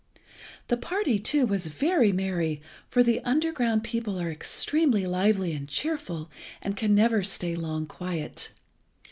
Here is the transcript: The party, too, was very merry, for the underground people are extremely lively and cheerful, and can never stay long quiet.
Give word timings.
The 0.69 0.77
party, 0.77 1.19
too, 1.19 1.45
was 1.45 1.67
very 1.67 2.11
merry, 2.11 2.59
for 2.89 3.03
the 3.03 3.19
underground 3.19 3.83
people 3.83 4.19
are 4.19 4.31
extremely 4.31 5.05
lively 5.05 5.53
and 5.53 5.69
cheerful, 5.69 6.31
and 6.59 6.75
can 6.75 6.95
never 6.95 7.21
stay 7.23 7.55
long 7.55 7.85
quiet. 7.85 8.51